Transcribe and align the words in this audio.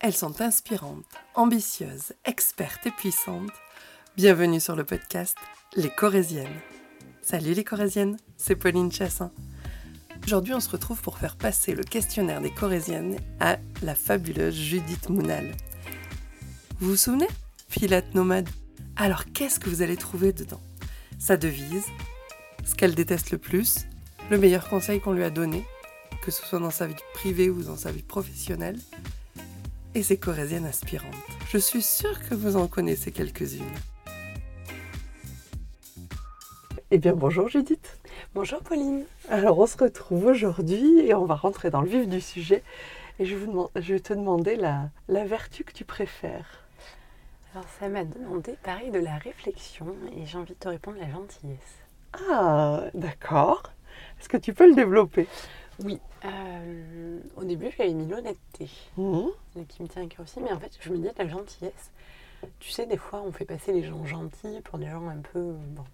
Elles 0.00 0.14
sont 0.14 0.42
inspirantes, 0.42 1.06
ambitieuses, 1.34 2.12
expertes 2.26 2.86
et 2.86 2.90
puissantes. 2.90 3.50
Bienvenue 4.14 4.60
sur 4.60 4.76
le 4.76 4.84
podcast 4.84 5.36
Les 5.74 5.88
Corésiennes. 5.88 6.60
Salut 7.22 7.54
les 7.54 7.64
Corésiennes, 7.64 8.18
c'est 8.36 8.56
Pauline 8.56 8.92
Chassin. 8.92 9.32
Aujourd'hui, 10.26 10.52
on 10.52 10.60
se 10.60 10.68
retrouve 10.68 11.00
pour 11.00 11.16
faire 11.16 11.36
passer 11.36 11.74
le 11.74 11.82
questionnaire 11.82 12.42
des 12.42 12.52
Corésiennes 12.52 13.16
à 13.40 13.56
la 13.82 13.94
fabuleuse 13.94 14.54
Judith 14.54 15.08
Mounal. 15.08 15.56
Vous 16.78 16.90
vous 16.90 16.96
souvenez? 16.96 17.28
Pilote 17.70 18.14
nomade. 18.14 18.50
Alors, 18.96 19.24
qu'est-ce 19.32 19.58
que 19.58 19.70
vous 19.70 19.80
allez 19.80 19.96
trouver 19.96 20.34
dedans? 20.34 20.60
Sa 21.18 21.38
devise, 21.38 21.86
ce 22.66 22.74
qu'elle 22.74 22.94
déteste 22.94 23.30
le 23.30 23.38
plus, 23.38 23.86
le 24.30 24.36
meilleur 24.36 24.68
conseil 24.68 25.00
qu'on 25.00 25.12
lui 25.12 25.24
a 25.24 25.30
donné, 25.30 25.64
que 26.22 26.30
ce 26.30 26.44
soit 26.44 26.60
dans 26.60 26.70
sa 26.70 26.86
vie 26.86 26.94
privée 27.14 27.48
ou 27.48 27.62
dans 27.62 27.76
sa 27.76 27.92
vie 27.92 28.02
professionnelle, 28.02 28.78
et 29.96 30.02
ses 30.02 30.18
corésiennes 30.18 30.66
aspirantes. 30.66 31.14
Je 31.48 31.56
suis 31.56 31.80
sûre 31.80 32.20
que 32.28 32.34
vous 32.34 32.56
en 32.56 32.66
connaissez 32.66 33.10
quelques-unes. 33.10 33.64
Eh 36.90 36.98
bien, 36.98 37.14
bonjour 37.14 37.48
Judith. 37.48 37.98
Bonjour 38.34 38.60
Pauline. 38.60 39.04
Alors, 39.30 39.58
on 39.58 39.66
se 39.66 39.78
retrouve 39.78 40.26
aujourd'hui 40.26 41.00
et 41.00 41.14
on 41.14 41.24
va 41.24 41.34
rentrer 41.34 41.70
dans 41.70 41.80
le 41.80 41.88
vif 41.88 42.06
du 42.06 42.20
sujet. 42.20 42.62
Et 43.18 43.24
je, 43.24 43.36
vous 43.36 43.70
je 43.74 43.94
vais 43.94 44.00
te 44.00 44.12
demander 44.12 44.56
la, 44.56 44.90
la 45.08 45.24
vertu 45.24 45.64
que 45.64 45.72
tu 45.72 45.86
préfères. 45.86 46.66
Alors, 47.54 47.66
ça 47.80 47.88
m'a 47.88 48.04
demandé 48.04 48.54
pareil 48.62 48.90
de 48.90 48.98
la 48.98 49.16
réflexion 49.16 49.86
et 50.14 50.26
j'ai 50.26 50.36
envie 50.36 50.52
de 50.52 50.58
te 50.58 50.68
répondre 50.68 50.98
la 51.00 51.10
gentillesse. 51.10 51.78
Ah, 52.30 52.82
d'accord. 52.92 53.72
Est-ce 54.20 54.28
que 54.28 54.36
tu 54.36 54.52
peux 54.52 54.68
le 54.68 54.74
développer? 54.74 55.26
Oui. 55.84 56.00
Euh, 56.24 57.20
au 57.36 57.44
début, 57.44 57.70
j'avais 57.76 57.92
mis 57.92 58.06
l'honnêteté, 58.06 58.68
Mhm. 58.96 59.30
qui 59.68 59.82
me 59.82 59.88
tient 59.88 60.02
à 60.02 60.06
cœur 60.06 60.20
aussi, 60.22 60.40
mais 60.40 60.52
en 60.52 60.58
fait, 60.58 60.76
je 60.80 60.90
me 60.90 60.98
dis 60.98 61.08
la 61.16 61.28
gentillesse. 61.28 61.90
Tu 62.60 62.70
sais, 62.70 62.86
des 62.86 62.96
fois, 62.96 63.22
on 63.22 63.32
fait 63.32 63.44
passer 63.44 63.72
les 63.72 63.82
gens 63.82 64.04
gentils 64.06 64.60
pour 64.64 64.78
des 64.78 64.86
gens 64.88 65.06
un 65.08 65.18
peu. 65.32 65.52
Bon. 65.74 65.84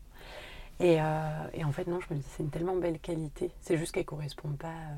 Et, 0.80 1.00
euh, 1.00 1.48
et 1.55 1.64
en 1.64 1.72
fait, 1.72 1.86
non, 1.86 2.00
je 2.00 2.12
me 2.14 2.19
dis, 2.19 2.27
c'est 2.30 2.42
une 2.42 2.50
tellement 2.50 2.77
belle 2.77 2.98
qualité. 2.98 3.50
C'est 3.60 3.77
juste 3.77 3.92
qu'elle 3.92 4.03
ne 4.03 4.06
correspond 4.08 4.50
pas 4.50 4.69
euh, 4.69 4.94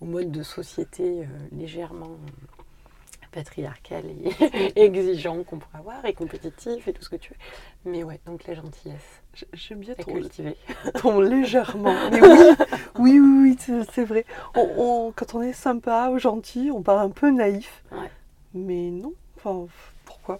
au 0.00 0.04
mode 0.06 0.30
de 0.30 0.42
société 0.42 1.26
légèrement 1.52 2.16
patriarcal 3.34 4.04
et 4.06 4.72
exigeant 4.84 5.42
qu'on 5.42 5.58
pourrait 5.58 5.78
avoir, 5.78 6.04
et 6.04 6.14
compétitif 6.14 6.86
et 6.88 6.92
tout 6.92 7.02
ce 7.02 7.08
que 7.10 7.16
tu 7.16 7.30
veux. 7.32 7.90
Mais 7.90 8.04
ouais, 8.04 8.20
donc 8.26 8.46
la 8.46 8.54
gentillesse, 8.54 9.22
J'aime 9.52 9.80
bien 9.80 9.94
ton, 9.94 10.12
ton 11.00 11.20
légèrement. 11.20 11.94
Mais 12.12 12.20
oui, 12.20 12.54
oui, 12.98 13.20
oui, 13.20 13.56
oui, 13.68 13.84
c'est- 13.92 14.04
vrai. 14.04 14.24
On- 14.54 14.70
on- 15.08 15.12
quand 15.12 15.34
on 15.34 15.42
est 15.42 15.52
sympa 15.52 16.10
ou 16.10 16.18
gentil, 16.18 16.70
on 16.72 16.82
paraît 16.82 17.04
un 17.04 17.10
peu 17.10 17.30
naïf. 17.30 17.82
Ouais. 17.90 18.10
Mais 18.54 18.90
non, 18.90 19.12
enfin, 19.36 19.66
pourquoi? 20.04 20.38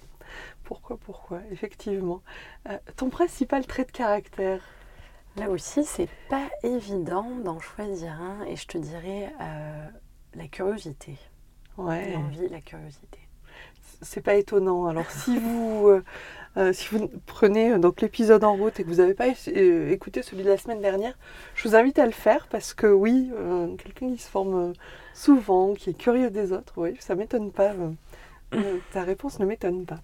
Pourquoi, 0.62 0.97
pourquoi? 0.97 1.41
Effectivement. 1.51 2.23
Euh, 2.70 2.79
ton 2.97 3.11
principal 3.11 3.67
trait 3.67 3.84
de 3.84 3.91
caractère? 3.91 4.61
Là 5.36 5.51
aussi, 5.51 5.83
c'est 5.84 6.08
pas 6.31 6.48
évident 6.62 7.29
d'en 7.45 7.58
choisir 7.58 8.12
un, 8.12 8.45
et 8.45 8.55
je 8.55 8.67
te 8.69 8.79
dirais 8.79 9.33
euh, 9.41 9.89
la 10.36 10.47
curiosité. 10.47 11.17
Ouais. 11.77 12.12
L'envie, 12.12 12.48
la 12.48 12.61
curiosité. 12.61 13.19
C'est 14.03 14.20
pas 14.20 14.34
étonnant. 14.34 14.86
Alors 14.86 15.11
si 15.11 15.39
vous 15.39 15.89
euh, 15.89 16.05
euh, 16.56 16.72
si 16.72 16.89
vous 16.94 17.08
prenez 17.27 17.72
euh, 17.72 17.78
donc 17.78 18.00
l'épisode 18.00 18.44
en 18.44 18.55
route 18.56 18.78
et 18.78 18.84
que 18.84 18.89
vous 18.89 18.97
n'avez 18.97 19.14
pas 19.14 19.28
écouté 19.28 20.22
celui 20.22 20.45
de 20.45 20.48
la 20.48 20.58
semaine 20.58 20.80
dernière, 20.80 21.17
je 21.55 21.69
vous 21.69 21.75
invite 21.75 21.98
à 21.98 22.06
le 22.06 22.12
faire 22.12 22.47
parce 22.48 22.75
que 22.75 22.86
oui, 22.86 23.30
euh, 23.34 23.75
quelqu'un 23.77 24.12
qui 24.12 24.19
se 24.19 24.28
forme 24.28 24.72
souvent, 25.14 25.75
qui 25.75 25.91
est 25.91 25.95
curieux 25.95 26.30
des 26.30 26.52
autres, 26.52 26.75
oui, 26.77 26.97
ça 27.00 27.14
m'étonne 27.14 27.50
pas. 27.50 27.72
euh, 28.55 28.78
ta 28.92 29.02
réponse 29.02 29.39
ne 29.41 29.47
m'étonne 29.47 29.84
pas. 29.84 30.00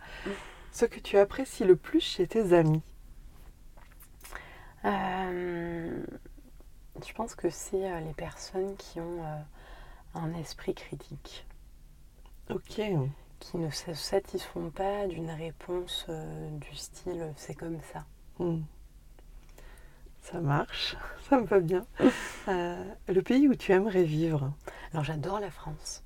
Ce 0.73 0.85
que 0.87 0.99
tu 1.01 1.19
apprécies 1.19 1.65
le 1.65 1.77
plus 1.77 2.01
chez 2.01 2.27
tes 2.27 2.53
amis? 2.53 2.83
Je 4.85 6.03
pense 7.15 7.35
que 7.35 7.51
c'est 7.51 8.01
les 8.01 8.15
personnes 8.15 8.77
qui 8.77 9.01
ont 9.01 9.23
un 10.15 10.33
esprit 10.35 10.75
critique, 10.75 11.47
Ok. 12.55 12.81
qui 13.39 13.57
ne 13.57 13.71
se 13.71 13.95
satisfont 13.95 14.71
pas 14.71 15.07
d'une 15.07 15.31
réponse 15.31 16.07
euh, 16.09 16.51
du 16.59 16.75
style 16.75 17.33
c'est 17.37 17.55
comme 17.55 17.79
ça. 17.93 18.05
Hmm. 18.39 18.63
Ça 20.23 20.41
marche, 20.41 20.97
ça 21.29 21.41
me 21.41 21.47
va 21.47 21.61
bien. 21.61 21.87
Euh, 22.49 22.83
le 23.07 23.21
pays 23.21 23.47
où 23.49 23.55
tu 23.55 23.71
aimerais 23.71 24.03
vivre. 24.03 24.51
Alors 24.93 25.05
j'adore 25.05 25.41
la 25.41 25.51
France. 25.51 26.03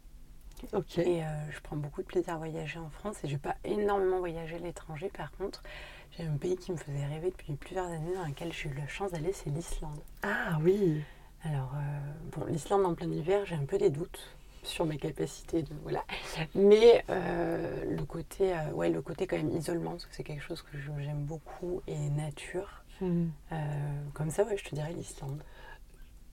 Ok. 0.72 0.98
Et 0.98 1.22
euh, 1.22 1.26
je 1.50 1.60
prends 1.60 1.76
beaucoup 1.76 2.02
de 2.02 2.06
plaisir 2.06 2.34
à 2.34 2.36
voyager 2.38 2.78
en 2.78 2.90
France 2.90 3.22
et 3.22 3.28
je 3.28 3.34
n'ai 3.34 3.38
pas 3.38 3.54
énormément 3.64 4.18
voyagé 4.18 4.56
à 4.56 4.58
l'étranger. 4.58 5.10
Par 5.16 5.30
contre, 5.32 5.62
j'ai 6.10 6.24
un 6.26 6.36
pays 6.36 6.56
qui 6.56 6.72
me 6.72 6.76
faisait 6.76 7.06
rêver 7.06 7.30
depuis 7.30 7.54
plusieurs 7.54 7.86
années 7.86 8.14
dans 8.14 8.26
lequel 8.26 8.52
j'ai 8.52 8.68
eu 8.68 8.74
la 8.74 8.88
chance 8.88 9.12
d'aller, 9.12 9.32
c'est 9.32 9.50
l'Islande. 9.50 10.00
Ah 10.22 10.58
oui. 10.62 11.02
Alors, 11.44 11.72
euh, 11.74 12.36
bon, 12.36 12.46
l'Islande 12.46 12.84
en 12.84 12.94
plein 12.94 13.10
hiver, 13.10 13.44
j'ai 13.46 13.54
un 13.54 13.64
peu 13.64 13.78
des 13.78 13.90
doutes 13.90 14.36
sur 14.64 14.84
mes 14.86 14.96
capacités 14.98 15.62
de 15.62 15.68
voilà 15.82 16.02
mais 16.54 17.04
euh, 17.10 17.84
le 17.96 18.04
côté 18.04 18.52
euh, 18.52 18.72
ouais 18.72 18.88
le 18.90 19.00
côté 19.02 19.26
quand 19.26 19.36
même 19.36 19.50
isolement 19.56 19.90
parce 19.92 20.06
que 20.06 20.14
c'est 20.14 20.24
quelque 20.24 20.42
chose 20.42 20.62
que 20.62 20.76
j'aime 20.98 21.22
beaucoup 21.24 21.80
et 21.86 21.96
nature 22.10 22.80
Hmm. 23.00 23.26
Euh, 23.50 23.56
comme 24.12 24.30
ça 24.30 24.44
ouais 24.44 24.56
je 24.56 24.64
te 24.64 24.74
dirais 24.74 24.92
l'Islande 24.92 25.42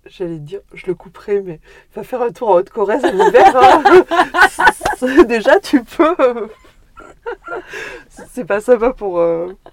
J'allais 0.06 0.36
te 0.38 0.42
dire, 0.42 0.62
je 0.74 0.86
le 0.88 0.96
couperai, 0.96 1.42
mais 1.42 1.60
va 1.96 2.04
faire 2.04 2.22
un 2.24 2.32
tour 2.32 2.50
en 2.50 2.54
Haute-Corrèze 2.56 3.06
en 3.06 3.28
hiver. 3.28 3.56
hein. 3.56 5.24
Déjà, 5.26 5.60
tu 5.60 5.84
peux. 5.84 6.16
C'est 8.10 8.46
pas 8.46 8.62
sympa 8.62 8.94
pour, 8.94 9.22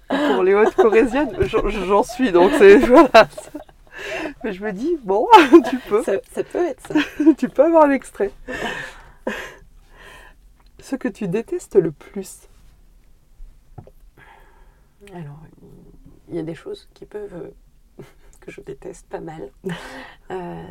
pour 0.07 0.43
les 0.43 0.53
Hautes-Corréziennes. 0.53 1.35
J'en- 1.41 1.67
J'en 1.69 2.03
suis, 2.03 2.31
donc 2.31 2.51
c'est. 2.59 2.77
Voilà. 2.77 3.27
Mais 4.43 4.53
je 4.53 4.63
me 4.63 4.71
dis, 4.71 4.97
bon, 5.03 5.27
tu 5.69 5.77
peux. 5.79 6.03
ça, 6.03 6.13
ça 6.31 6.43
peut 6.43 6.65
être 6.65 6.87
ça 6.87 6.99
Tu 7.37 7.49
peux 7.49 7.63
avoir 7.63 7.85
un 7.85 7.91
extrait. 7.91 8.31
Ce 10.79 10.95
que 10.95 11.07
tu 11.07 11.27
détestes 11.27 11.75
le 11.75 11.91
plus. 11.91 12.47
alors 15.13 15.39
il 16.29 16.35
y 16.35 16.39
a 16.39 16.43
des 16.43 16.55
choses 16.55 16.87
qui 16.93 17.05
peuvent 17.05 17.33
euh, 17.99 18.03
que 18.39 18.51
je 18.51 18.61
déteste 18.61 19.07
pas 19.07 19.19
mal 19.19 19.51
Euh, 20.31 20.63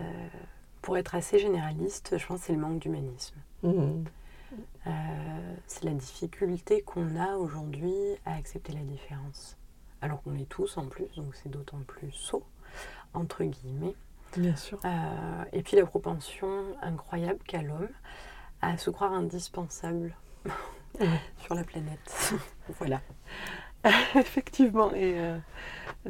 pour 0.82 0.96
être 0.96 1.14
assez 1.16 1.38
généraliste 1.38 2.16
je 2.16 2.26
pense 2.26 2.40
que 2.40 2.46
c'est 2.46 2.52
le 2.52 2.58
manque 2.60 2.78
d'humanisme 2.78 3.36
Hmm. 3.62 4.04
Euh, 4.86 4.90
c'est 5.66 5.84
la 5.84 5.92
difficulté 5.92 6.80
qu'on 6.82 7.16
a 7.16 7.36
aujourd'hui 7.36 7.92
à 8.24 8.34
accepter 8.36 8.72
la 8.72 8.80
différence. 8.82 9.56
Alors 10.00 10.22
qu'on 10.22 10.36
est 10.36 10.48
tous 10.48 10.76
en 10.78 10.86
plus, 10.86 11.06
donc 11.16 11.34
c'est 11.34 11.48
d'autant 11.50 11.80
plus 11.86 12.12
saut, 12.12 12.44
entre 13.14 13.44
guillemets. 13.44 13.94
Bien 14.36 14.56
sûr. 14.56 14.78
Euh, 14.84 15.44
et 15.52 15.62
puis 15.62 15.76
la 15.76 15.86
propension 15.86 16.64
incroyable 16.82 17.40
qu'a 17.46 17.62
l'homme 17.62 17.88
à 18.60 18.76
se 18.76 18.90
croire 18.90 19.12
indispensable 19.12 20.14
Ouais. 21.00 21.06
sur 21.44 21.54
la 21.54 21.64
planète. 21.64 22.34
voilà. 22.78 23.00
Effectivement, 24.14 24.92
et 24.92 25.18
euh, 25.18 25.38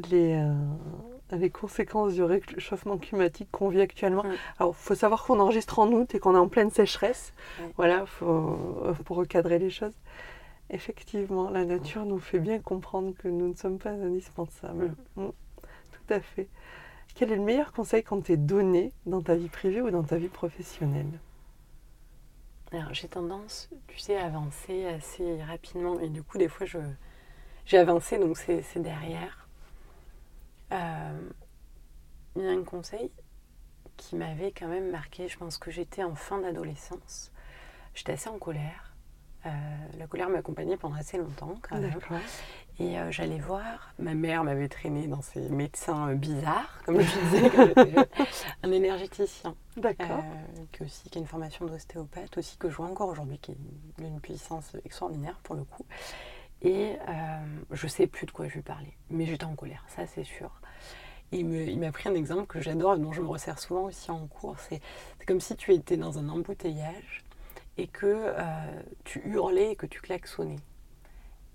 les, 0.09 0.33
euh, 0.33 1.37
les 1.37 1.49
conséquences 1.49 2.13
du 2.13 2.23
réchauffement 2.23 2.97
climatique 2.97 3.49
qu'on 3.51 3.69
vit 3.69 3.81
actuellement. 3.81 4.23
Alors, 4.59 4.75
il 4.77 4.83
faut 4.83 4.95
savoir 4.95 5.23
qu'on 5.23 5.39
enregistre 5.39 5.79
en 5.79 5.91
août 5.91 6.15
et 6.15 6.19
qu'on 6.19 6.35
est 6.35 6.39
en 6.39 6.47
pleine 6.47 6.71
sécheresse. 6.71 7.33
Ouais. 7.59 7.71
Voilà, 7.77 8.05
faut, 8.05 8.57
pour 9.05 9.17
recadrer 9.17 9.59
les 9.59 9.69
choses. 9.69 9.93
Effectivement, 10.71 11.49
la 11.49 11.65
nature 11.65 12.05
nous 12.05 12.19
fait 12.19 12.39
bien 12.39 12.59
comprendre 12.59 13.13
que 13.17 13.27
nous 13.27 13.49
ne 13.49 13.55
sommes 13.55 13.79
pas 13.79 13.91
indispensables. 13.91 14.93
Mm. 15.15 15.27
Tout 15.91 16.13
à 16.13 16.19
fait. 16.19 16.47
Quel 17.15 17.31
est 17.31 17.35
le 17.35 17.41
meilleur 17.43 17.73
conseil 17.73 18.03
qu'on 18.03 18.21
t'ait 18.21 18.37
donné 18.37 18.93
dans 19.05 19.21
ta 19.21 19.35
vie 19.35 19.49
privée 19.49 19.81
ou 19.81 19.91
dans 19.91 20.03
ta 20.03 20.17
vie 20.17 20.29
professionnelle? 20.29 21.19
Alors 22.71 22.93
j'ai 22.93 23.07
tendance, 23.07 23.69
tu 23.87 23.97
sais, 23.97 24.15
à 24.17 24.25
avancer 24.25 24.85
assez 24.85 25.41
rapidement. 25.43 25.99
Et 25.99 26.09
du 26.09 26.23
coup, 26.23 26.37
des 26.37 26.47
fois, 26.47 26.65
je, 26.65 26.77
j'ai 27.65 27.77
avancé, 27.77 28.17
donc 28.19 28.37
c'est, 28.37 28.63
derrière. 28.77 29.47
Euh, 30.71 31.29
il 32.35 32.43
y 32.43 32.47
a 32.47 32.51
un 32.51 32.63
conseil 32.63 33.11
qui 33.97 34.15
m'avait 34.15 34.51
quand 34.51 34.67
même 34.67 34.91
marqué. 34.91 35.27
Je 35.27 35.37
pense 35.37 35.57
que 35.57 35.71
j'étais 35.71 36.03
en 36.03 36.15
fin 36.15 36.39
d'adolescence. 36.39 37.31
J'étais 37.95 38.13
assez 38.13 38.29
en 38.29 38.37
colère. 38.37 38.88
Euh, 39.45 39.49
la 39.97 40.07
colère 40.07 40.29
m'accompagnait 40.29 40.75
pendant 40.75 40.95
assez 40.95 41.17
longtemps 41.17 41.55
quand 41.61 41.79
même. 41.79 41.97
Et 42.77 42.97
euh, 42.97 43.11
j'allais 43.11 43.39
voir, 43.39 43.93
ma 43.97 44.13
mère 44.13 44.43
m'avait 44.43 44.67
traîné 44.67 45.07
dans 45.07 45.21
ces 45.21 45.41
médecins 45.49 46.09
euh, 46.09 46.15
bizarres, 46.15 46.81
comme 46.85 46.99
je 46.99 47.19
disais 47.31 48.07
un 48.63 48.71
énergéticien 48.71 49.55
D'accord. 49.77 50.23
qui, 50.71 50.83
aussi, 50.83 51.09
qui 51.09 51.17
a 51.17 51.21
une 51.21 51.27
formation 51.27 51.65
d'ostéopathe, 51.65 52.37
aussi 52.37 52.57
que 52.57 52.69
je 52.69 52.75
vois 52.75 52.87
encore 52.87 53.09
aujourd'hui, 53.09 53.37
qui 53.37 53.51
est 53.51 53.57
d'une 53.97 54.19
puissance 54.19 54.75
extraordinaire 54.83 55.39
pour 55.43 55.55
le 55.55 55.63
coup. 55.63 55.85
Et 56.61 56.97
je 57.71 57.87
sais 57.87 58.07
plus 58.07 58.25
de 58.25 58.31
quoi 58.31 58.49
je 58.49 58.55
lui 58.55 58.61
parlais, 58.61 58.93
mais 59.09 59.25
j'étais 59.25 59.45
en 59.45 59.55
colère, 59.55 59.85
ça 59.87 60.05
c'est 60.05 60.25
sûr. 60.25 60.51
Et 61.31 61.39
il 61.39 61.79
m'a 61.79 61.91
pris 61.91 62.09
un 62.09 62.15
exemple 62.15 62.47
que 62.47 62.59
j'adore 62.59 62.95
et 62.95 62.99
dont 62.99 63.13
je 63.13 63.21
me 63.21 63.27
resserre 63.27 63.59
souvent 63.59 63.83
aussi 63.83 64.11
en 64.11 64.27
cours. 64.27 64.57
C'est 64.59 64.81
comme 65.25 65.39
si 65.39 65.55
tu 65.55 65.73
étais 65.73 65.95
dans 65.95 66.17
un 66.17 66.27
embouteillage 66.27 67.23
et 67.79 67.87
que 67.87 68.05
euh, 68.05 68.81
tu 69.05 69.21
hurlais 69.25 69.71
et 69.71 69.75
que 69.75 69.85
tu 69.85 70.01
klaxonnais. 70.01 70.59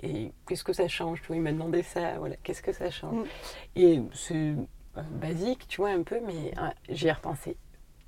Et 0.03 0.33
qu'est-ce 0.47 0.65
que 0.65 0.73
ça 0.73 0.89
change? 0.89 1.21
Tu 1.21 1.29
vois, 1.29 1.37
il 1.37 1.43
m'a 1.43 1.53
demandé 1.53 1.83
ça, 1.83 2.19
voilà, 2.19 2.37
qu'est-ce 2.37 2.63
que 2.63 2.73
ça 2.73 2.91
change? 2.91 3.15
Mm. 3.15 3.25
Et 3.77 4.03
c'est 4.15 4.55
euh, 4.97 5.03
basique, 5.11 5.69
tu 5.69 5.83
vois, 5.83 5.91
un 5.91 6.03
peu, 6.03 6.21
mais 6.21 6.53
euh, 6.59 6.71
j'y 6.89 7.09
ai 7.09 7.13
repensé 7.13 7.57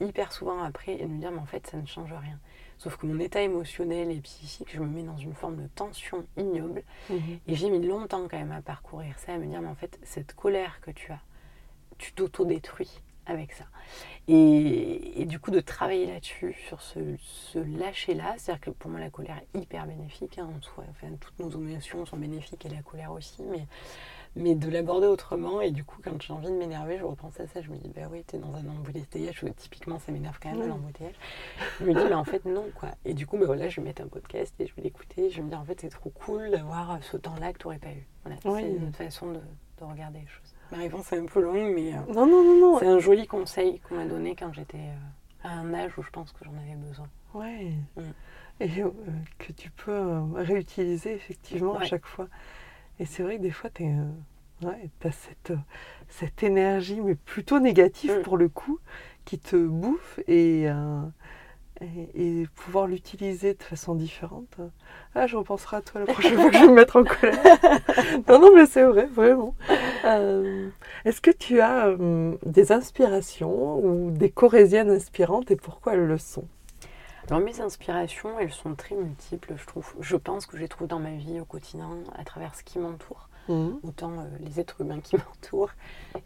hyper 0.01 0.33
souvent 0.33 0.63
après 0.63 0.95
et 0.95 1.03
de 1.03 1.07
me 1.07 1.21
dire, 1.21 1.31
mais 1.31 1.39
en 1.39 1.47
fait, 1.47 1.67
ça 1.67 1.77
ne 1.77 1.87
change 1.87 2.13
rien. 2.13 2.39
Sauf 2.79 2.97
que 2.97 3.07
mon 3.07 3.19
état 3.21 3.43
émotionnel 3.43 4.11
et 4.11 4.21
psychique, 4.21 4.71
je 4.73 4.81
me 4.81 4.87
mets 4.87 5.03
dans 5.03 5.17
une 5.17 5.35
forme 5.35 5.57
de 5.57 5.67
tension 5.69 6.27
ignoble. 6.37 6.83
Mhm. 7.11 7.39
Et 7.47 7.55
j'ai 7.55 7.71
mis 7.71 7.87
longtemps 7.87 8.29
quand 8.29 8.39
même 8.39 8.53
à 8.53 8.63
parcourir 8.63 9.19
ça, 9.19 9.35
à 9.35 9.39
me 9.39 9.47
dire, 9.47 9.61
mais 9.61 9.69
en 9.69 9.75
fait, 9.75 9.99
cette 10.03 10.35
colère 10.35 10.81
que 10.81 10.91
tu 10.91 11.13
as, 11.13 11.21
tu 11.99 12.13
t'auto-détruis 12.13 13.01
avec 13.27 13.53
ça. 13.53 13.65
Et, 14.29 15.21
et 15.23 15.25
du 15.25 15.39
coup, 15.39 15.51
de 15.51 15.61
travailler 15.61 16.07
là-dessus, 16.07 16.55
sur 16.67 16.81
ce, 16.83 16.99
ce 17.19 17.59
lâcher-là, 17.59 18.35
c'est-à-dire 18.39 18.61
que 18.61 18.71
pour 18.71 18.91
moi, 18.91 18.99
la 19.01 19.11
colère 19.11 19.37
est 19.55 19.59
hyper 19.61 19.87
bénéfique 19.87 20.39
en 20.39 20.61
soi. 20.63 20.85
Enfin, 20.91 21.09
toutes 21.21 21.39
nos 21.39 21.51
émotions 21.51 22.05
sont 22.07 22.17
bénéfiques 22.17 22.65
et 22.67 22.69
la 22.69 22.83
colère 22.83 23.13
aussi, 23.13 23.43
mais, 23.43 23.67
mais 24.35 24.55
de 24.57 24.69
l'aborder 24.69 25.07
autrement. 25.07 25.61
Et 25.61 25.71
du 25.71 25.85
coup, 25.85 26.01
quand 26.03 26.21
j'ai 26.21 26.33
envie 26.33 26.49
de 26.49 26.57
m'énerver, 26.57 26.99
je 26.99 27.05
repense 27.05 27.39
à 27.39 27.47
ça, 27.47 27.63
je 27.63 27.71
me 27.71 27.77
dis, 27.77 27.89
bah 27.89 28.09
oui, 28.11 28.25
t'es 28.25 28.39
dans 28.39 28.53
un 28.55 28.67
embouteillage, 28.69 29.45
typiquement, 29.57 29.99
ça 30.01 30.11
m'énerve 30.11 30.39
quand 30.43 30.51
même 30.51 30.61
Oui. 30.63 30.69
l'embouteillage. 30.69 31.15
Je 31.81 31.85
me 31.85 31.95
dis, 31.95 32.05
mais 32.05 32.15
en 32.15 32.25
fait, 32.25 32.45
non, 32.47 32.65
quoi. 32.75 32.91
Et 33.05 33.15
du 33.15 33.27
coup, 33.29 33.39
bah 33.39 33.47
voilà, 33.47 33.69
je 33.69 33.81
vais 33.81 33.87
mettre 33.87 34.03
un 34.03 34.09
podcast 34.09 34.53
et 34.59 34.67
je 34.67 34.75
vais 34.75 34.83
l'écouter. 34.83 35.31
Je 35.31 35.37
vais 35.37 35.43
me 35.43 35.49
dire, 35.51 35.61
en 35.61 35.65
fait, 35.65 35.81
c'est 35.81 35.89
trop 35.89 36.11
cool 36.11 36.51
d'avoir 36.51 36.99
ce 37.05 37.17
temps-là 37.17 37.53
que 37.53 37.59
tu 37.59 37.67
n'aurais 37.67 37.79
pas 37.79 37.93
eu. 37.93 38.05
Voilà, 38.25 38.39
Oui. 38.45 38.61
c'est 38.63 38.71
une 38.77 38.89
autre 38.89 38.97
façon 38.99 39.31
de, 39.31 39.39
de 39.79 39.85
regarder 39.85 40.19
les 40.19 40.27
choses. 40.27 40.53
Ma 40.73 40.79
réponse 40.79 41.13
est 41.13 41.19
un 41.19 41.27
peu 41.27 41.41
longue, 41.41 41.73
mais 41.75 41.95
euh, 41.95 42.13
Non, 42.13 42.27
non, 42.27 42.43
non, 42.43 42.61
non. 42.61 42.79
c'est 42.79 42.87
un 42.89 42.99
joli 42.99 43.27
conseil 43.27 43.81
qu'on 43.81 43.95
m'a 43.97 44.05
donné 44.07 44.35
quand 44.35 44.53
j'étais 44.53 44.79
euh, 44.79 45.45
à 45.49 45.51
un 45.53 45.73
âge 45.75 45.93
où 45.99 46.03
je 46.03 46.11
pense 46.11 46.33
que 46.33 46.45
j'en 46.45 46.53
avais 46.57 46.75
besoin. 46.77 47.07
Ouais. 47.35 47.73
Mm. 47.97 48.01
Et 48.61 48.83
euh, 48.83 48.91
que 49.39 49.53
tu 49.53 49.71
peux 49.71 50.21
réutiliser 50.35 51.13
effectivement 51.15 51.75
à 51.77 51.81
Ouais. 51.81 51.87
chaque 51.87 52.07
fois. 52.07 52.27
Et 52.99 53.05
c'est 53.05 53.23
vrai 53.23 53.37
que 53.37 53.43
des 53.43 53.51
fois, 53.51 53.71
tu 53.71 53.85
as 54.65 55.13
cette, 55.13 55.53
cette 56.09 56.43
énergie, 56.43 57.01
mais 57.01 57.15
plutôt 57.15 57.61
négative 57.61 58.19
Mm. 58.19 58.23
pour 58.23 58.37
le 58.37 58.49
coup, 58.49 58.81
qui 59.25 59.39
te 59.39 59.57
bouffe 59.57 60.19
et, 60.27 60.67
et, 61.81 62.41
et 62.43 62.47
pouvoir 62.55 62.87
l'utiliser 62.87 63.55
de 63.55 63.63
façon 63.63 63.95
différente. 63.95 64.57
Ah, 65.15 65.27
je 65.27 65.37
repenserai 65.37 65.79
à 65.79 65.81
toi 65.81 66.01
la 66.01 66.07
prochaine 66.13 66.35
fois 66.35 66.51
que 66.51 66.57
je 66.57 66.63
vais 66.63 66.69
me 66.69 66.75
mettre 66.75 66.97
en 66.97 67.05
colère. 67.05 67.59
non, 68.29 68.39
non, 68.39 68.55
mais 68.55 68.67
c'est 68.67 68.85
vrai, 68.85 69.07
vraiment. 69.07 69.55
Euh, 70.05 70.69
Est-ce 71.05 71.21
que 71.21 71.31
tu 71.31 71.61
as 71.61 71.89
euh, 71.89 72.37
des 72.45 72.73
inspirations 72.73 73.79
ou 73.85 74.11
des 74.11 74.31
corésiennes 74.31 74.91
inspirantes 74.91 75.51
et 75.51 75.57
pourquoi 75.57 75.95
elles 75.95 76.07
le 76.07 76.19
sont? 76.19 76.47
Alors 77.29 77.41
mes 77.41 77.61
inspirations, 77.61 78.39
elles 78.39 78.53
sont 78.53 78.75
très 78.77 78.95
multiples, 78.95 79.55
je 79.57 79.67
trouve. 79.67 79.95
Je 80.01 80.17
pense 80.17 80.47
que 80.47 80.57
je 80.57 80.63
les 80.63 80.69
trouve 80.69 80.87
dans 80.87 81.01
ma 81.01 81.11
vie 81.11 81.41
au 81.41 81.45
quotidien, 81.45 81.91
à 82.17 82.25
travers 82.25 82.55
ce 82.55 82.63
qui 82.63 82.79
m'entoure. 82.79 83.29
Mhm. 83.49 83.81
Autant 83.83 84.13
euh, 84.13 84.25
les 84.41 84.61
êtres 84.61 84.81
humains 84.81 85.01
qui 85.01 85.17
m'entourent 85.27 85.73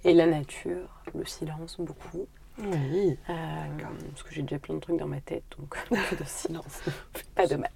et 0.04 0.12
la 0.12 0.26
nature, 0.26 1.02
le 1.14 1.24
silence, 1.24 1.76
beaucoup. 1.78 2.26
Oui. 2.62 3.18
Euh, 3.28 3.64
parce 4.10 4.22
que 4.22 4.32
j'ai 4.34 4.42
déjà 4.42 4.58
plein 4.58 4.74
de 4.74 4.80
trucs 4.80 4.98
dans 4.98 5.06
ma 5.06 5.20
tête, 5.20 5.44
donc 5.58 5.76
peu 5.88 6.16
de 6.16 6.24
silence, 6.24 6.82
pas 7.34 7.46
de 7.46 7.56
mal. 7.56 7.70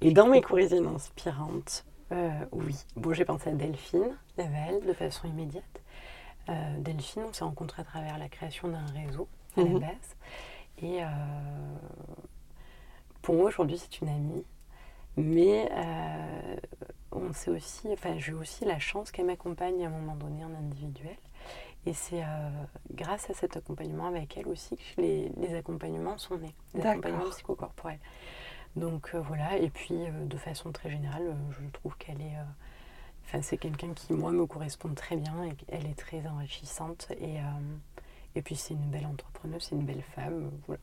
Et 0.00 0.12
dans 0.12 0.26
mes 0.28 0.40
corésiennes 0.40 0.86
inspirantes, 0.86 1.84
euh, 2.12 2.30
oui. 2.52 2.76
Bon, 2.96 3.12
j'ai 3.12 3.24
pensé 3.24 3.50
à 3.50 3.52
Delphine 3.52 4.16
Laval 4.36 4.80
de 4.86 4.92
façon 4.92 5.28
immédiate. 5.28 5.64
Euh, 6.48 6.78
Delphine, 6.78 7.22
on 7.28 7.32
s'est 7.32 7.44
rencontrés 7.44 7.82
à 7.82 7.84
travers 7.84 8.18
la 8.18 8.28
création 8.28 8.68
d'un 8.68 8.84
réseau 8.86 9.28
à 9.56 9.60
Mhm. 9.62 9.74
la 9.74 9.78
base. 9.88 10.16
Et 10.82 11.04
euh, 11.04 11.06
pour 13.22 13.34
moi, 13.34 13.46
aujourd'hui, 13.46 13.78
c'est 13.78 14.00
une 14.00 14.08
amie. 14.08 14.44
Mais 15.16 15.68
on 17.12 17.32
sait 17.32 17.50
aussi, 17.50 17.88
enfin, 17.92 18.16
j'ai 18.18 18.32
aussi 18.32 18.64
la 18.64 18.78
chance 18.78 19.10
qu'elle 19.10 19.26
m'accompagne 19.26 19.84
à 19.84 19.88
un 19.88 19.90
moment 19.90 20.14
donné 20.14 20.44
en 20.44 20.54
individuel. 20.54 21.16
Et 21.86 21.94
c'est 21.94 22.22
euh, 22.22 22.26
grâce 22.92 23.30
à 23.30 23.34
cet 23.34 23.56
accompagnement 23.56 24.06
avec 24.06 24.36
elle 24.36 24.48
aussi 24.48 24.76
que 24.76 25.00
les, 25.00 25.30
les 25.38 25.54
accompagnements 25.54 26.18
sont 26.18 26.36
nés, 26.36 26.54
les 26.74 26.82
accompagnements 26.84 27.30
psychocorporels. 27.30 27.98
Donc 28.76 29.10
euh, 29.14 29.20
voilà, 29.20 29.56
et 29.56 29.70
puis 29.70 29.94
euh, 29.94 30.26
de 30.26 30.36
façon 30.36 30.72
très 30.72 30.90
générale, 30.90 31.34
je 31.50 31.66
trouve 31.72 31.96
qu'elle 31.96 32.20
est. 32.20 32.36
Enfin, 33.24 33.42
c'est 33.42 33.58
quelqu'un 33.58 33.92
qui, 33.94 34.12
moi, 34.12 34.32
me 34.32 34.44
correspond 34.44 34.92
très 34.94 35.16
bien 35.16 35.44
et 35.44 35.54
qu'elle 35.54 35.86
est 35.86 35.96
très 35.98 36.26
enrichissante. 36.26 37.08
Et, 37.20 37.38
euh, 37.38 37.42
et 38.34 38.42
puis, 38.42 38.56
c'est 38.56 38.74
une 38.74 38.90
belle 38.90 39.06
entrepreneuse, 39.06 39.62
c'est 39.68 39.76
une 39.76 39.84
belle 39.84 40.02
femme. 40.16 40.50
Voilà, 40.66 40.80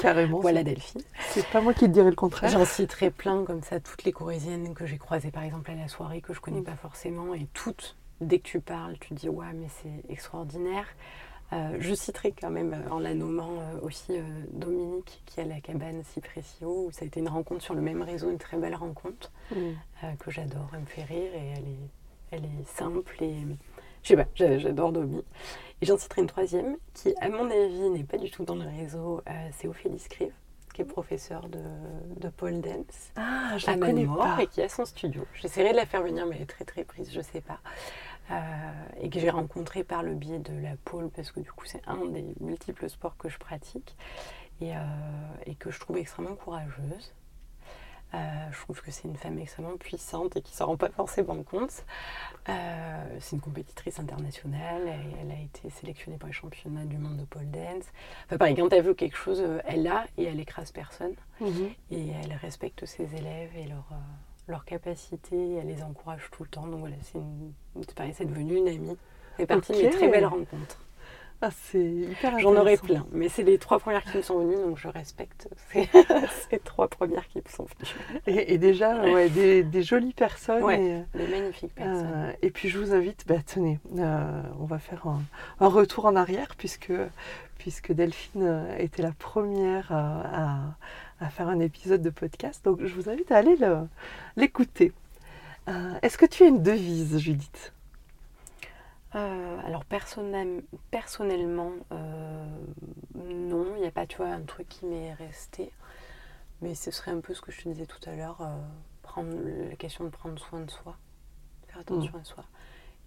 Carrément. 0.00 0.40
voilà 0.40 0.64
Delphine. 0.64 1.02
C'est 1.30 1.46
pas 1.46 1.60
moi 1.60 1.72
qui 1.74 1.80
te 1.86 1.90
dirais 1.90 2.10
le 2.10 2.16
contraire. 2.16 2.50
J'en 2.50 2.64
citerai 2.64 3.10
plein 3.10 3.44
comme 3.44 3.62
ça, 3.62 3.78
toutes 3.78 4.02
les 4.04 4.10
corésiennes 4.12 4.74
que 4.74 4.86
j'ai 4.86 4.98
croisées 4.98 5.30
par 5.30 5.44
exemple 5.44 5.70
à 5.70 5.76
la 5.76 5.86
soirée, 5.88 6.20
que 6.20 6.34
je 6.34 6.40
connais 6.40 6.60
Mm. 6.60 6.64
pas 6.64 6.76
forcément, 6.76 7.32
et 7.32 7.46
toutes, 7.54 7.96
dès 8.20 8.38
que 8.38 8.44
tu 8.48 8.60
parles, 8.60 8.96
tu 8.98 9.10
te 9.10 9.14
dis 9.14 9.28
ouais, 9.28 9.52
mais 9.54 9.68
c'est 9.82 10.10
extraordinaire. 10.12 10.86
Euh, 11.54 11.76
je 11.80 11.94
citerai 11.94 12.32
quand 12.38 12.50
même 12.50 12.74
euh, 12.74 12.90
en 12.90 12.98
la 12.98 13.14
nommant 13.14 13.58
euh, 13.60 13.80
aussi 13.80 14.12
euh, 14.18 14.22
Dominique 14.52 15.22
qui 15.24 15.40
a 15.40 15.44
la 15.44 15.60
cabane 15.62 16.02
Cypressio, 16.04 16.86
où 16.86 16.90
ça 16.92 17.04
a 17.04 17.06
été 17.06 17.20
une 17.20 17.28
rencontre 17.28 17.62
sur 17.62 17.74
le 17.74 17.80
même 17.80 18.02
réseau, 18.02 18.30
une 18.30 18.36
très 18.38 18.58
belle 18.58 18.74
rencontre 18.74 19.32
euh, 20.04 20.12
que 20.18 20.30
j'adore, 20.30 20.68
elle 20.74 20.80
me 20.80 20.84
fait 20.86 21.04
rire 21.04 21.32
et 21.34 21.52
elle 21.56 21.64
est, 21.68 21.88
elle 22.32 22.44
est 22.44 22.64
simple 22.66 23.16
et 23.22 23.34
je 24.02 24.08
sais 24.08 24.16
pas, 24.16 24.26
j'a- 24.34 24.58
j'adore 24.58 24.92
Domi. 24.92 25.24
Et 25.80 25.86
j'en 25.86 25.96
citerai 25.96 26.20
une 26.20 26.26
troisième 26.28 26.76
qui, 26.92 27.14
à 27.20 27.30
mon 27.30 27.50
avis, 27.50 27.88
n'est 27.90 28.04
pas 28.04 28.18
du 28.18 28.30
tout 28.30 28.44
dans 28.44 28.54
le 28.56 28.66
réseau, 28.66 29.22
c'est 29.52 29.68
Ophélie 29.68 29.98
Scrive, 29.98 30.32
qui 30.78 30.82
est 30.82 30.84
professeure 30.84 31.48
de, 31.48 31.58
de 32.20 32.28
pole 32.28 32.60
dance 32.60 33.10
Ah, 33.16 33.58
je 33.58 33.66
la 33.66 33.76
connais 33.76 34.06
pas. 34.06 34.36
et 34.40 34.46
qui 34.46 34.62
a 34.62 34.68
son 34.68 34.84
studio. 34.84 35.26
J'essaierai 35.34 35.72
de 35.72 35.76
la 35.76 35.86
faire 35.86 36.04
venir, 36.04 36.24
mais 36.24 36.36
elle 36.36 36.42
est 36.42 36.46
très 36.46 36.64
très 36.64 36.84
prise, 36.84 37.12
je 37.12 37.20
sais 37.20 37.40
pas. 37.40 37.58
Euh, 38.30 38.36
et 39.00 39.10
que 39.10 39.18
j'ai 39.18 39.30
rencontré 39.30 39.82
par 39.82 40.04
le 40.04 40.14
biais 40.14 40.38
de 40.38 40.52
la 40.62 40.76
pole, 40.84 41.10
parce 41.10 41.32
que 41.32 41.40
du 41.40 41.50
coup, 41.50 41.64
c'est 41.66 41.82
un 41.88 42.04
des 42.06 42.24
multiples 42.40 42.88
sports 42.88 43.16
que 43.16 43.28
je 43.28 43.38
pratique 43.38 43.96
et, 44.60 44.76
euh, 44.76 44.80
et 45.46 45.56
que 45.56 45.72
je 45.72 45.80
trouve 45.80 45.96
extrêmement 45.96 46.36
courageuse. 46.36 47.12
Euh, 48.14 48.16
je 48.52 48.58
trouve 48.62 48.80
que 48.80 48.90
c'est 48.90 49.06
une 49.06 49.16
femme 49.16 49.38
extrêmement 49.38 49.76
puissante 49.76 50.36
et 50.36 50.40
qui 50.40 50.54
s'en 50.56 50.66
rend 50.66 50.76
pas 50.78 50.88
forcément 50.88 51.42
compte. 51.42 51.84
Euh, 52.48 53.16
c'est 53.20 53.36
une 53.36 53.42
compétitrice 53.42 53.98
internationale, 54.00 54.82
elle, 54.86 55.12
elle 55.20 55.30
a 55.30 55.40
été 55.40 55.68
sélectionnée 55.68 56.16
pour 56.16 56.26
les 56.28 56.32
championnats 56.32 56.84
du 56.86 56.96
monde 56.96 57.18
de 57.18 57.24
pole 57.24 57.50
dance. 57.50 57.84
Enfin, 58.26 58.38
pareil, 58.38 58.54
quand 58.56 58.72
elle 58.72 58.82
veut 58.82 58.94
quelque 58.94 59.16
chose, 59.16 59.40
euh, 59.42 59.60
elle 59.66 59.82
l'a 59.82 60.06
et 60.16 60.24
elle 60.24 60.40
écrase 60.40 60.72
personne. 60.72 61.12
Mhm. 61.40 61.68
Et 61.90 62.08
elle 62.22 62.32
respecte 62.34 62.86
ses 62.86 63.14
élèves 63.14 63.50
et 63.56 63.64
leur, 63.66 63.84
euh, 63.92 63.96
leur 64.46 64.64
capacité, 64.64 65.56
elle 65.56 65.66
les 65.66 65.82
encourage 65.82 66.28
tout 66.30 66.42
le 66.44 66.48
temps. 66.48 66.66
Donc 66.66 66.80
voilà, 66.80 66.96
c'est 67.02 67.18
une- 67.18 67.52
c'est 67.82 67.94
pareil, 67.94 68.14
c'est 68.16 68.24
devenu 68.24 68.56
une 68.56 68.68
amie. 68.68 68.96
C'est 69.36 69.46
partie 69.46 69.72
de 69.72 69.76
mes 69.78 69.86
Ok. 69.88 69.92
très 69.92 70.08
belles 70.08 70.24
rencontres. 70.26 70.78
Ah, 71.40 71.50
c'est 71.52 71.78
hyper 71.84 72.36
J'en 72.40 72.56
aurais 72.56 72.76
plein, 72.76 73.06
mais 73.12 73.28
c'est 73.28 73.44
les 73.44 73.58
trois 73.58 73.78
premières 73.78 74.02
qui 74.04 74.16
me 74.16 74.22
sont 74.22 74.40
venues, 74.40 74.56
donc 74.56 74.76
je 74.76 74.88
respecte 74.88 75.48
ces, 75.72 75.88
ces 76.50 76.58
trois 76.58 76.88
premières 76.88 77.28
qui 77.28 77.38
me 77.38 77.48
sont 77.48 77.64
venues. 77.64 78.20
Et, 78.26 78.54
et 78.54 78.58
déjà, 78.58 79.00
ouais, 79.02 79.28
des, 79.28 79.62
des 79.62 79.82
jolies 79.84 80.14
personnes. 80.14 80.64
Ouais. 80.64 81.04
et, 81.14 81.18
Des 81.18 81.28
magnifiques 81.28 81.74
personnes. 81.76 82.10
euh, 82.12 82.32
et 82.42 82.50
puis 82.50 82.68
je 82.68 82.78
vous 82.80 82.92
invite, 82.92 83.24
bah, 83.28 83.36
tenez, 83.46 83.78
euh, 83.98 84.42
on 84.58 84.64
va 84.64 84.78
faire 84.80 85.06
un, 85.06 85.22
un 85.60 85.68
retour 85.68 86.06
en 86.06 86.16
arrière 86.16 86.56
puisque, 86.56 86.92
puisque 87.58 87.92
Delphine 87.92 88.42
euh, 88.42 88.76
était 88.78 89.02
la 89.02 89.12
première 89.12 89.92
euh, 89.92 89.94
à, 89.94 90.58
à 91.20 91.28
faire 91.30 91.46
un 91.48 91.60
épisode 91.60 92.02
de 92.02 92.10
podcast. 92.10 92.64
Donc 92.64 92.84
je 92.84 92.92
vous 92.96 93.08
invite 93.08 93.30
à 93.30 93.36
aller 93.36 93.54
le- 93.54 93.86
l'écouter. 94.36 94.92
Euh, 95.68 95.92
Est-ce 96.02 96.18
que 96.18 96.26
tu 96.26 96.42
as 96.42 96.46
une 96.46 96.64
devise, 96.64 97.16
Judith? 97.18 97.72
Euh, 99.14 99.58
alors 99.64 99.84
personnel- 99.86 100.62
personnellement, 100.90 101.72
euh, 101.92 102.46
non, 103.14 103.64
il 103.76 103.80
n'y 103.82 103.86
a 103.86 103.90
pas, 103.90 104.06
tu 104.06 104.18
vois, 104.18 104.28
un 104.28 104.42
truc 104.42 104.68
qui 104.68 104.84
m'est 104.86 105.14
resté. 105.14 105.70
Mais 106.60 106.74
ce 106.74 106.90
serait 106.90 107.12
un 107.12 107.20
peu 107.20 107.34
ce 107.34 107.40
que 107.40 107.50
je 107.52 107.62
te 107.62 107.68
disais 107.68 107.86
tout 107.86 108.00
à 108.08 108.14
l'heure, 108.14 108.40
euh, 108.40 108.56
prendre 109.02 109.30
la 109.70 109.76
question 109.76 110.04
de 110.04 110.10
prendre 110.10 110.38
soin 110.38 110.60
de 110.60 110.70
soi, 110.70 110.96
faire 111.68 111.78
attention 111.80 112.12
à 112.20 112.24
soi. 112.24 112.44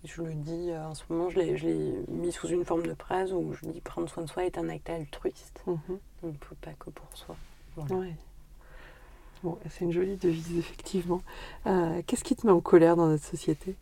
Et 0.03 0.07
je 0.07 0.21
le 0.23 0.33
dis 0.33 0.71
en 0.75 0.95
ce 0.95 1.03
moment, 1.09 1.29
je 1.29 1.37
l'ai 1.39 2.03
mis 2.07 2.31
sous 2.31 2.47
une 2.47 2.65
forme 2.65 2.83
de 2.87 2.95
phrase 2.95 3.31
où 3.33 3.53
je 3.53 3.67
dis 3.67 3.81
prendre 3.81 4.09
soin 4.09 4.23
de 4.23 4.29
soi 4.29 4.45
est 4.45 4.57
un 4.57 4.67
acte 4.69 4.89
altruiste, 4.89 5.61
Mhm. 5.67 5.99
donc 6.23 6.35
pas 6.61 6.71
que 6.79 6.89
pour 6.89 7.05
soi. 7.15 7.35
Voilà. 7.75 7.95
Ouais. 7.95 8.15
Bon, 9.43 9.59
c'est 9.69 9.85
une 9.85 9.91
jolie 9.91 10.17
devise, 10.17 10.57
effectivement. 10.57 11.21
Qu'est-ce 11.65 12.23
qui 12.23 12.35
te 12.35 12.47
met 12.47 12.53
en 12.53 12.61
colère 12.61 12.95
dans 12.95 13.07
notre 13.07 13.23
société? 13.25 13.75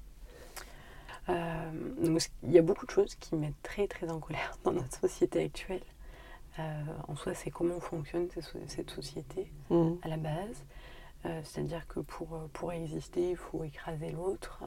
Euh, 1.30 1.72
donc, 2.04 2.22
il 2.44 2.52
y 2.52 2.58
a 2.58 2.62
beaucoup 2.62 2.86
de 2.86 2.92
choses 2.92 3.16
qui 3.16 3.36
me 3.36 3.42
mettent 3.42 3.62
très 3.64 3.88
très 3.88 4.10
en 4.10 4.20
colère 4.20 4.58
dans 4.64 4.72
notre 4.72 4.98
société 5.00 5.44
actuelle. 5.44 5.84
Euh, 6.58 6.84
en 7.08 7.16
soi, 7.16 7.34
c'est 7.36 7.52
comment 7.52 7.80
fonctionne 7.80 8.28
cette 8.34 8.44
so- 8.44 8.60
cette 8.68 8.90
société 8.90 9.52
Mhm. 9.70 9.98
à 10.02 10.08
la 10.08 10.18
base. 10.18 10.64
Euh, 11.26 11.42
C'est-à-dire 11.44 11.86
que 11.88 12.00
pour, 12.00 12.28
pour 12.54 12.72
exister, 12.74 13.32
il 13.32 13.36
faut 13.38 13.64
écraser 13.64 14.12
l'autre 14.12 14.64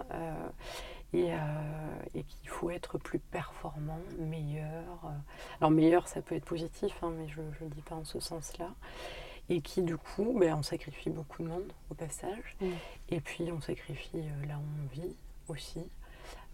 et, 1.15 1.31
et 2.15 2.23
qu'il 2.23 2.49
faut 2.49 2.71
être 2.71 2.97
plus 2.99 3.19
performant, 3.19 3.99
meilleur. 4.19 5.13
Alors 5.61 5.71
meilleur, 5.71 6.09
ça 6.09 6.23
peut 6.23 6.35
être 6.35 6.45
positif, 6.45 6.95
hein, 7.03 7.13
mais 7.19 7.29
je 7.29 7.41
ne 7.41 7.51
le 7.61 7.67
dis 7.75 7.83
pas 7.83 7.95
en 7.97 8.05
ce 8.05 8.21
sens-là. 8.21 8.71
et 9.49 9.61
qui 9.61 9.83
du 9.83 9.97
coup, 9.99 10.37
ben, 10.39 10.55
on 10.55 10.63
sacrifie 10.63 11.11
beaucoup 11.11 11.43
de 11.43 11.49
monde 11.49 11.73
au 11.91 11.95
passage, 11.95 12.57
Mm. 12.61 12.67
et 13.11 13.21
puis 13.21 13.51
on 13.53 13.61
sacrifie 13.61 14.11
euh, 14.21 14.47
là 14.47 14.55
où 14.57 14.63
on 14.85 14.87
vit 14.95 15.15
aussi. 15.49 15.81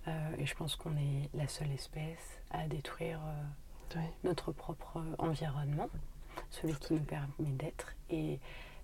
Euh, 0.08 0.30
et 0.38 0.46
je 0.46 0.54
pense 0.54 0.74
qu'on 0.76 0.96
est 0.96 1.28
la 1.34 1.46
seule 1.48 1.70
espèce 1.72 2.40
à 2.50 2.66
détruire 2.66 3.20
euh, 3.26 3.96
Oui. 3.98 4.02
notre 4.24 4.52
propre 4.52 5.02
environnement, 5.18 5.88
celui 6.50 6.74
qui 6.74 6.94
nous 6.94 7.00
permet 7.00 7.28
d'être. 7.38 7.94
Et 8.10 8.38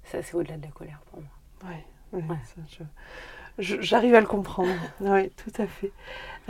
ça, 0.05 0.23
c'est 0.23 0.35
au-delà 0.35 0.57
de 0.59 0.63
la 0.67 0.71
colère 0.73 1.01
pour 1.11 1.21
moi. 1.21 1.71
Ouais, 1.71 1.85
ouais, 2.13 2.23
Ouais. 2.29 2.87
j'arrive 3.59 4.15
à 4.15 4.21
le 4.21 4.27
comprendre. 4.27 4.71
oui, 5.01 5.31
tout 5.31 5.53
à 5.63 5.67
fait. 5.67 5.93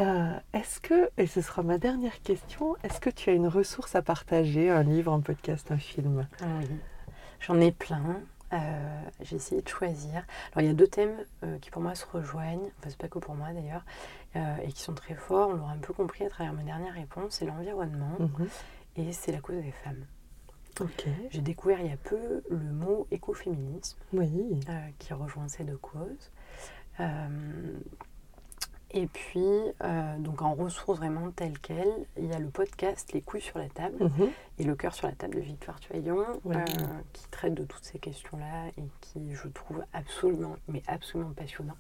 Euh, 0.01 0.39
est-ce 0.55 0.81
que, 0.81 1.11
et 1.19 1.27
ce 1.27 1.41
sera 1.41 1.63
ma 1.63 1.79
dernière 1.79 2.21
question, 2.23 2.75
est-ce 2.83 2.99
que 3.01 3.11
tu 3.11 3.31
as 3.31 3.35
une 3.35 3.47
ressource 3.49 3.95
à 3.95 4.03
partager, 4.03 4.71
un 4.71 4.83
livre, 4.83 5.13
un 5.13 5.21
podcast, 5.21 5.71
un 5.71 5.79
film? 5.79 6.27
Ah 6.41 6.47
oui, 6.61 6.69
j'en 7.41 7.61
ai 7.61 7.71
plein. 7.71 8.21
Euh, 8.55 9.03
j'ai 9.21 9.37
essayé 9.37 9.61
de 9.63 9.69
choisir. 9.69 10.25
Alors 10.53 10.61
il 10.63 10.67
y 10.67 10.71
a 10.71 10.75
deux 10.75 10.87
thèmes 10.87 11.17
euh, 11.43 11.59
qui 11.59 11.71
pour 11.71 11.83
moi 11.83 11.95
se 11.95 12.07
rejoignent, 12.07 12.71
enfin 12.79 12.89
c'est 12.89 12.97
pas 12.99 13.09
que 13.09 13.19
pour 13.19 13.35
moi 13.35 13.53
d'ailleurs, 13.53 13.85
euh, 14.37 14.57
et 14.63 14.73
qui 14.73 14.81
sont 14.81 14.95
très 14.95 15.15
forts. 15.15 15.49
On 15.51 15.55
l'aura 15.55 15.73
un 15.73 15.79
peu 15.79 15.93
compris 15.93 16.25
à 16.25 16.29
travers 16.31 16.53
ma 16.53 16.63
dernière 16.63 16.95
réponse. 16.95 17.35
C'est 17.35 17.47
l'environnement 17.47 18.17
Mhm. 18.19 18.49
et 18.97 19.13
c'est 19.13 19.33
la 19.33 19.41
cause 19.41 19.57
des 19.57 19.73
femmes. 19.73 20.05
J'ai 21.31 21.41
découvert 21.41 21.81
il 21.81 21.87
y 21.89 21.93
a 21.93 21.97
peu 21.97 22.43
le 22.51 22.57
mot 22.73 23.07
écoféminisme 23.11 23.99
oui. 24.13 24.61
qui 24.99 25.13
rejoint 25.15 25.49
ces 25.49 25.65
deux 25.65 25.77
causes. 25.77 26.31
Et 28.97 29.07
puis, 29.09 29.45
euh, 29.83 30.19
donc 30.19 30.41
en 30.41 30.55
ressources 30.55 30.99
vraiment 30.99 31.31
telles 31.33 31.59
quelles, 31.59 32.07
il 32.17 32.27
y 32.27 32.33
a 32.33 32.39
le 32.39 32.47
podcast 32.49 33.13
Les 33.13 33.23
couilles 33.23 33.41
sur 33.41 33.59
la 33.59 33.69
table 33.69 33.97
Mhm. 34.01 34.29
et 34.61 34.63
Le 34.65 34.77
cœur 34.77 34.95
sur 34.95 35.09
la 35.09 35.15
table 35.15 35.35
de 35.35 35.41
Victoire 35.41 35.81
Tuaillon, 35.81 36.25
euh, 36.47 36.65
qui 37.13 37.27
traite 37.29 37.55
de 37.55 37.65
toutes 37.65 37.85
ces 37.85 37.99
questions-là 37.99 38.69
et 38.79 38.85
qui, 39.01 39.35
je 39.35 39.49
trouve, 39.49 39.83
absolument, 39.93 40.55
mais 40.69 40.83
absolument 40.87 41.33
passionnant. 41.33 41.75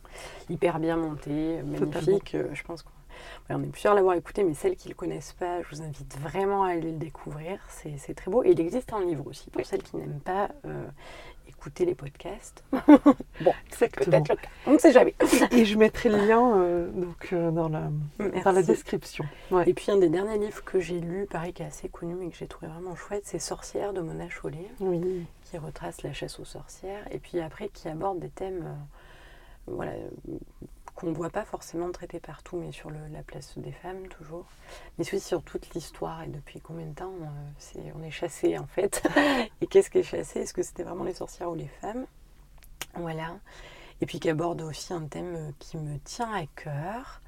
Hyper 0.50 0.80
bien 0.80 0.96
monté, 0.96 1.62
magnifique. 1.62 2.34
Euh, 2.34 2.48
je 2.52 2.64
pense 2.64 2.82
qu'on 2.82 2.90
on 3.48 3.62
est 3.62 3.66
plusieurs 3.68 3.92
à 3.92 3.96
l'avoir 3.96 4.16
écouté, 4.16 4.42
mais 4.42 4.54
celles 4.54 4.74
qui 4.74 4.88
ne 4.88 4.94
le 4.94 4.96
connaissent 4.96 5.34
pas, 5.34 5.62
je 5.62 5.68
vous 5.76 5.82
invite 5.82 6.18
vraiment 6.18 6.64
à 6.64 6.70
aller 6.70 6.90
le 6.90 6.98
découvrir. 6.98 7.60
C'est 7.68 8.14
très 8.14 8.28
beau. 8.28 8.42
Et 8.42 8.50
il 8.50 8.60
existe 8.60 8.92
en 8.92 8.98
livre 8.98 9.24
aussi, 9.28 9.50
pour 9.50 9.60
Oui. 9.60 9.64
celles 9.64 9.84
qui 9.84 9.96
n'aiment 9.96 10.18
pas 10.18 10.48
écouter 11.64 11.86
les 11.86 11.94
podcasts. 11.94 12.62
Exactement. 13.70 14.04
Peut-être 14.04 14.28
le 14.28 14.36
cas. 14.36 14.48
On 14.66 14.72
ne 14.74 14.78
sait 14.78 14.92
jamais. 14.92 15.14
Et 15.50 15.64
je 15.64 15.78
mettrai 15.78 16.10
le 16.10 16.18
lien 16.18 16.58
euh, 16.58 16.90
donc, 16.90 17.30
euh, 17.32 17.50
dans, 17.50 17.70
la, 17.70 17.88
dans 18.18 18.52
la 18.52 18.62
description. 18.62 19.24
Ouais. 19.50 19.64
Et 19.66 19.72
puis 19.72 19.90
un 19.90 19.96
des 19.96 20.10
derniers 20.10 20.36
livres 20.36 20.62
que 20.62 20.78
j'ai 20.78 21.00
lu, 21.00 21.26
pareil, 21.26 21.54
qui 21.54 21.62
est 21.62 21.66
assez 21.66 21.88
connu, 21.88 22.14
mais 22.16 22.28
que 22.28 22.36
j'ai 22.36 22.46
trouvé 22.46 22.70
vraiment 22.70 22.94
chouette, 22.94 23.22
c'est 23.24 23.38
Sorcière 23.38 23.94
de 23.94 24.02
Mona 24.02 24.28
Chollet. 24.28 24.68
Oui. 24.80 25.26
qui 25.44 25.56
retrace 25.56 26.02
la 26.02 26.12
chasse 26.12 26.38
aux 26.38 26.44
sorcières 26.44 27.06
et 27.10 27.18
puis 27.18 27.40
après 27.40 27.68
qui 27.68 27.88
aborde 27.88 28.18
des 28.18 28.28
thèmes 28.28 28.64
euh, 28.66 29.72
voilà, 29.72 29.92
qu'on 30.94 31.08
ne 31.08 31.14
voit 31.14 31.30
pas 31.30 31.44
forcément 31.44 31.90
traités 31.92 32.20
partout, 32.20 32.56
mais 32.56 32.70
sur 32.72 32.90
le- 32.90 33.06
la 33.10 33.22
place 33.22 33.58
des 33.58 33.72
femmes 33.72 34.06
toujours. 34.08 34.46
Mais 34.98 35.02
aussi 35.04 35.20
sur 35.20 35.42
toute 35.42 35.74
l'histoire 35.74 36.22
et 36.22 36.28
depuis 36.28 36.60
combien 36.60 36.86
de 36.86 36.94
temps 36.94 37.12
euh, 37.20 37.90
on 37.96 38.02
est 38.02 38.10
chassé 38.10 38.56
en 38.58 38.66
fait. 38.66 39.02
et 39.60 39.66
qu'est-ce 39.66 39.90
qui 39.90 39.98
est 39.98 40.02
chassé? 40.04 40.40
Est-ce 40.40 40.54
que 40.54 40.62
c'était 40.62 40.84
vraiment 40.84 41.04
les 41.04 41.14
sorcières 41.14 41.50
ou 41.50 41.54
les 41.54 41.68
femmes? 41.68 42.06
Voilà. 42.94 43.36
Et 44.00 44.06
puis 44.06 44.20
qui 44.20 44.28
aborde 44.28 44.60
aussi 44.62 44.92
un 44.92 45.06
thème 45.06 45.34
euh, 45.36 45.50
qui 45.58 45.76
me 45.78 45.98
tient 45.98 46.32
à 46.32 46.46
cœur, 46.46 47.20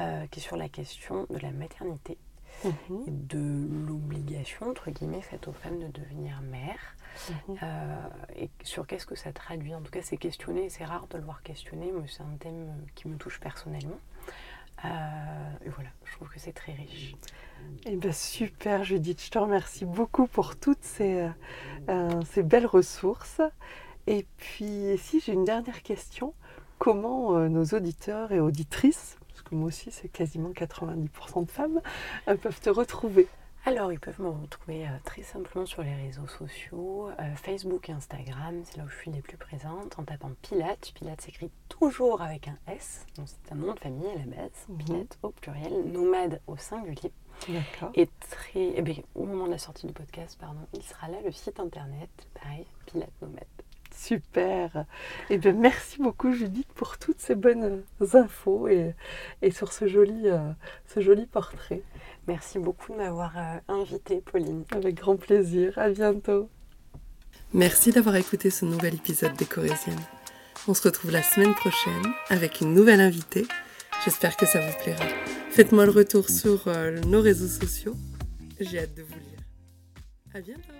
euh, 0.00 0.26
qui 0.26 0.40
est 0.40 0.42
sur 0.42 0.56
la 0.56 0.68
question 0.68 1.26
de 1.30 1.38
la 1.38 1.50
maternité 1.52 2.18
Mhm. 2.64 3.04
et 3.06 3.10
de 3.10 3.68
l'obligation, 3.86 4.70
entre 4.70 4.90
guillemets, 4.90 5.20
faite 5.20 5.46
aux 5.46 5.52
femmes 5.52 5.78
de 5.78 5.88
devenir 5.88 6.40
mères. 6.40 6.95
Mhm. 7.48 7.58
Euh, 7.62 7.96
et 8.36 8.50
sur 8.62 8.86
qu'est-ce 8.86 9.06
que 9.06 9.16
ça 9.16 9.32
traduit. 9.32 9.74
En 9.74 9.80
tout 9.80 9.90
cas, 9.90 10.02
c'est 10.02 10.16
questionné, 10.16 10.68
c'est 10.68 10.84
rare 10.84 11.06
de 11.08 11.18
le 11.18 11.24
voir 11.24 11.42
questionner, 11.42 11.92
mais 11.92 12.06
c'est 12.08 12.22
un 12.22 12.36
thème 12.38 12.72
qui 12.94 13.08
me 13.08 13.16
touche 13.16 13.40
personnellement. 13.40 13.98
Euh, 14.84 14.88
et 15.64 15.68
voilà, 15.70 15.88
je 16.04 16.12
trouve 16.12 16.28
que 16.28 16.38
c'est 16.38 16.52
très 16.52 16.72
riche. 16.72 17.14
Eh 17.86 17.96
ben, 17.96 18.12
super 18.12 18.84
Judith, 18.84 19.22
je 19.24 19.30
te 19.30 19.38
remercie 19.38 19.84
beaucoup 19.84 20.26
pour 20.26 20.56
toutes 20.56 20.82
ces, 20.82 21.28
euh, 21.88 22.20
ces 22.30 22.42
belles 22.42 22.66
ressources. 22.66 23.40
Et 24.06 24.26
puis, 24.36 24.98
si 24.98 25.20
j'ai 25.20 25.32
une 25.32 25.44
dernière 25.44 25.82
question, 25.82 26.34
comment 26.78 27.36
euh, 27.36 27.48
nos 27.48 27.64
auditeurs 27.64 28.32
et 28.32 28.40
auditrices, 28.40 29.16
parce 29.28 29.42
que 29.42 29.54
moi 29.54 29.68
aussi 29.68 29.90
c'est 29.90 30.08
quasiment 30.08 30.50
90% 30.50 31.46
de 31.46 31.50
femmes, 31.50 31.80
peuvent 32.40 32.60
te 32.60 32.70
retrouver? 32.70 33.26
Alors, 33.68 33.92
ils 33.92 33.98
peuvent 33.98 34.20
me 34.20 34.28
retrouver 34.28 34.86
euh, 34.86 34.90
très 35.02 35.24
simplement 35.24 35.66
sur 35.66 35.82
les 35.82 35.92
réseaux 35.92 36.28
sociaux, 36.28 37.08
euh, 37.08 37.34
Facebook 37.34 37.88
et 37.88 37.92
Instagram, 37.92 38.62
c'est 38.62 38.76
là 38.76 38.84
où 38.84 38.88
je 38.88 38.96
suis 38.96 39.10
les 39.10 39.20
plus 39.20 39.36
présente, 39.36 39.98
en 39.98 40.04
tapant 40.04 40.30
Pilates. 40.40 40.92
Pilates 40.94 41.20
s'écrit 41.22 41.50
toujours 41.68 42.22
avec 42.22 42.46
un 42.46 42.56
S, 42.68 43.04
donc 43.16 43.26
c'est 43.26 43.52
un 43.52 43.56
nom 43.56 43.74
de 43.74 43.80
famille 43.80 44.06
à 44.06 44.18
la 44.18 44.36
base. 44.36 44.66
Mhm. 44.68 44.78
Pilates 44.78 45.18
au 45.24 45.30
pluriel, 45.30 45.82
nomade 45.90 46.40
au 46.46 46.56
singulier. 46.56 47.10
D'accord. 47.48 47.90
Et 47.94 48.08
très, 48.20 48.72
eh 48.76 48.82
bien, 48.82 49.02
au 49.16 49.24
moment 49.24 49.46
de 49.46 49.52
la 49.52 49.58
sortie 49.58 49.88
du 49.88 49.92
podcast, 49.92 50.38
pardon, 50.38 50.60
il 50.72 50.84
sera 50.84 51.08
là 51.08 51.20
le 51.24 51.32
site 51.32 51.58
internet, 51.58 52.08
pareil, 52.40 52.66
Pilates 52.86 53.20
Nomade. 53.20 53.42
Super. 53.96 54.84
Eh 55.30 55.38
bien, 55.38 55.52
merci 55.52 55.98
beaucoup 55.98 56.32
Judith 56.32 56.68
pour 56.74 56.98
toutes 56.98 57.18
ces 57.20 57.34
bonnes 57.34 57.82
infos 58.12 58.68
et, 58.68 58.94
et 59.42 59.50
sur 59.50 59.72
ce 59.72 59.88
joli, 59.88 60.28
euh, 60.28 60.52
ce 60.86 61.00
joli 61.00 61.26
portrait. 61.26 61.82
Merci 62.28 62.58
beaucoup 62.58 62.92
de 62.92 62.98
m'avoir 62.98 63.32
euh, 63.36 63.58
invitée, 63.68 64.20
Pauline. 64.20 64.64
Avec 64.72 64.96
grand 64.96 65.16
plaisir. 65.16 65.78
À 65.78 65.88
bientôt. 65.88 66.48
Merci 67.52 67.90
d'avoir 67.90 68.16
écouté 68.16 68.50
ce 68.50 68.64
nouvel 68.64 68.94
épisode 68.94 69.34
des 69.34 69.46
Corésiennes. 69.46 70.04
On 70.68 70.74
se 70.74 70.82
retrouve 70.82 71.10
la 71.10 71.22
semaine 71.22 71.54
prochaine 71.54 72.06
avec 72.28 72.60
une 72.60 72.74
nouvelle 72.74 73.00
invitée. 73.00 73.46
J'espère 74.04 74.36
que 74.36 74.46
ça 74.46 74.60
vous 74.60 74.76
plaira. 74.82 75.04
Faites-moi 75.50 75.86
le 75.86 75.92
retour 75.92 76.28
sur 76.28 76.68
euh, 76.68 77.00
nos 77.06 77.22
réseaux 77.22 77.48
sociaux. 77.48 77.94
J'ai 78.60 78.80
hâte 78.80 78.94
de 78.94 79.02
vous 79.02 79.14
lire. 79.14 79.40
À 80.34 80.40
bientôt 80.40 80.72